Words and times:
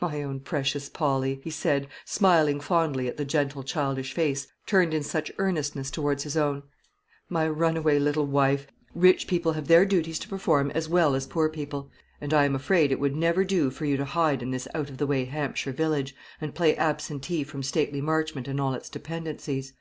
"My 0.00 0.24
own 0.24 0.40
precious 0.40 0.88
Polly," 0.88 1.40
he 1.44 1.50
said, 1.50 1.86
smiling 2.04 2.58
fondly 2.58 3.06
at 3.06 3.16
the 3.18 3.24
gentle 3.24 3.62
childish 3.62 4.12
face 4.12 4.48
turned 4.66 4.92
in 4.92 5.04
such 5.04 5.30
earnestness 5.38 5.92
towards 5.92 6.24
his 6.24 6.36
own; 6.36 6.64
"my 7.28 7.46
runaway 7.48 8.00
little 8.00 8.26
wife, 8.26 8.66
rich 8.96 9.28
people 9.28 9.52
have 9.52 9.68
their 9.68 9.84
duties 9.86 10.18
to 10.18 10.28
perform 10.28 10.72
as 10.72 10.88
well 10.88 11.14
as 11.14 11.28
poor 11.28 11.48
people; 11.48 11.88
and 12.20 12.34
I 12.34 12.46
am 12.46 12.56
afraid 12.56 12.90
it 12.90 12.98
would 12.98 13.14
never 13.14 13.44
do 13.44 13.70
for 13.70 13.84
you 13.84 13.96
to 13.96 14.04
hide 14.04 14.42
in 14.42 14.50
this 14.50 14.66
out 14.74 14.90
of 14.90 14.98
the 14.98 15.06
way 15.06 15.24
Hampshire 15.26 15.70
village, 15.70 16.16
and 16.40 16.52
play 16.52 16.76
absentee 16.76 17.44
from 17.44 17.62
stately 17.62 18.00
Marchmont 18.00 18.48
and 18.48 18.60
all 18.60 18.74
its 18.74 18.88
dependencies. 18.88 19.72